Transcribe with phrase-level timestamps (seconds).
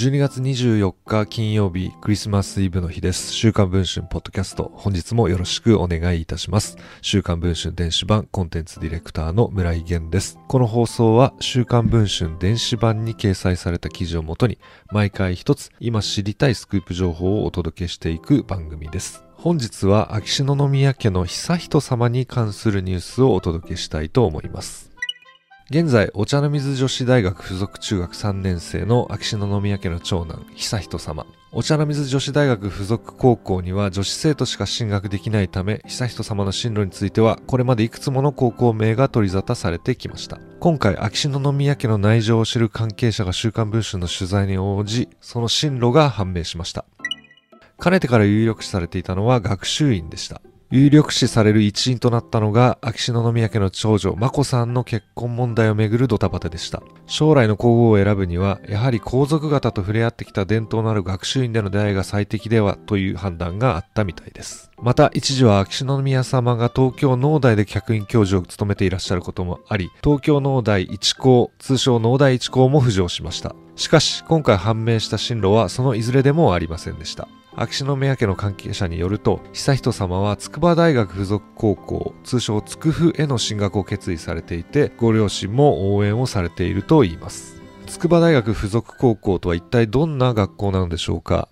[0.00, 3.34] 12月24日金曜日クリスマスイブの日です。
[3.34, 6.78] 週刊文春ポッドキャスト本日もよろしくお願いいたします。
[7.02, 10.38] 週刊文春電子版コンテンツディレクターの村井源です。
[10.48, 14.58] この放送は週刊文春電子版に掲載された記事をもとに
[14.90, 19.24] 毎回一つ今知りたいスクープ情報をお届けしていく番組です。
[19.34, 24.89] 本日は秋篠宮家の悠仁様に関するニュースをお届けしたいと思います。
[25.70, 31.24] 現在、お茶の水女子大学附属中学3年生の秋篠宮家の長男、悠仁様。
[31.52, 40.40] お茶の水女子大学附属高校には女子生徒しか進学できないため、悠仁様の進路については、これまでいくつもの高校名が取り沙汰されてきました。
[40.58, 46.84] 今回、秋篠宮家の内情を知る関係者が週刊文春の取材に応じ、その進路が判明しました。
[47.78, 50.42] かねてから有力視されていたのは学習院でした。
[50.72, 56.80] 有力視される一因となったのが、秋篠宮家の長女、眞子さんの結婚問題をめぐるドタバタでした。
[57.06, 64.70] 将来の皇后を選ぶには、やはり皇族方と触れ合ってきた伝統のある学習院での出会いが最適ではという判断があったみたいです。
[64.80, 73.56] また、一時は秋篠宮様が東京農大で客員教授を務めていらっしゃることもあり、東京農大一高、通称農大一高も浮上しました。
[73.74, 77.26] しかし、今回判明した進路はそのいずれでもありませんでした。
[77.56, 87.60] 秋篠宮家の関係者によると悠仁さまは筑波大学附属高校通称筑附への進学を決意されていてご両親も応援をされているといいます。
[87.86, 91.48] 筑波大学附属高校とは一体どんな学校なのでしょうか。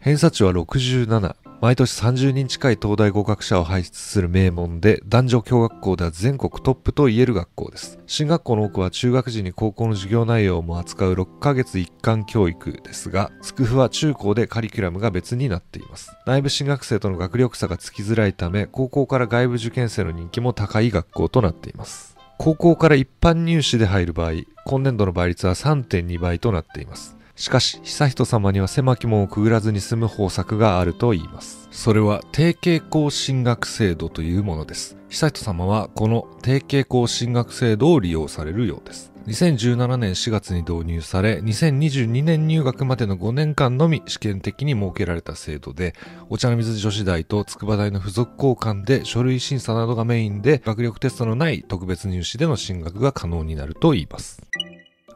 [0.00, 8.00] 偏差値は67毎年30人近い東大合格者を輩出する名門で、男女共学校では全国トップと言える学校です。
[8.08, 16.10] 進学校の多くは中学時に高校の授業内容も扱う6ヶ月一貫教育ですが、スクフは中高でカリキュラムが別になっています。
[16.26, 22.16] 内部進学生との学力差がつきづらいため、高校から外部受験生の人気も高い学校となっています。
[22.38, 24.32] 高校から一般入試で入る場合、
[24.66, 27.16] 今年度の倍率は3.2倍となっています。
[27.34, 31.68] しかし、悠仁様には狭き門をくぐらずに済む方策があると言います。
[31.70, 34.96] それは定型校進学制度というものです。
[35.08, 39.12] 悠仁様はこの定型校進学制度を利用されるようです。
[39.26, 45.94] 2017年4月に導入され、2022年入学までの5年間のみ試験的に設けられた制度で、
[46.28, 54.42] お茶の水女子大と筑波大の付属交換で書類審査などがメインで、学力テストのない特別入試での進学が可能になると言います。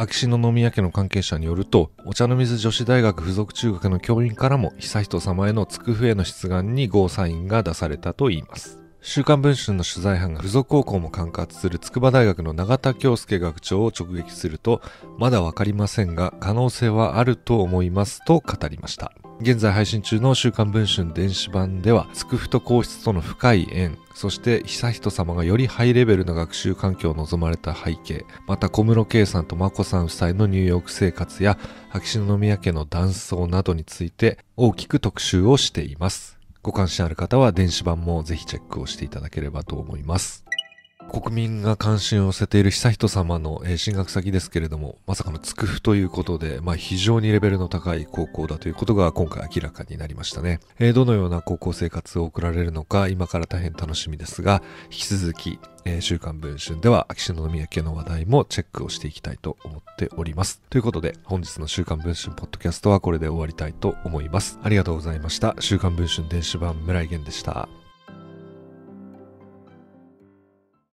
[0.00, 8.78] 秋篠宮家の関係者によると、お茶の水女子大学附属中学の教員からも悠仁様へのつくふへの出願にゴーサインが出されたといいます。
[9.02, 14.80] 週刊文春の取材班が付属高校も管轄する筑波大学の永田京介学長を直撃すると、
[15.18, 19.12] まだ分かりませんが、可能性はあると思いますと語りました。
[19.42, 31.58] 現在配信中の週刊文春電子版では、つくふと皇室との深い縁、そして悠仁さまがよりハイレベルな学習環境を望まれた背景、また小室圭さんと眞子さん夫妻のニューヨーク生活や、
[31.90, 36.38] 秋篠宮家の断層などについて大きく特集をしています。
[36.62, 40.44] ご関心ある方は電子版もぜひチェックをしていただければと思います。
[41.10, 50.60] 国民が関心を寄せている悠仁さまの、進学先ですけれども、まさかのつくふということで、まあ、非常にレベルの高い高校だということが今回明らかになりましたね。
[50.78, 60.62] えー、どのような高校生活を送られるのか、今から大変楽しみですが、引き続き、えー、週刊文春では秋篠宮家の話題もチェックをしていきたいと思っております。
[60.70, 64.58] ということで、本日の週刊文春ポッドキャストはこれで終わりたいと思います。
[64.62, 65.56] ありがとうございました。
[65.58, 67.79] 週刊文春電子版村井源でした。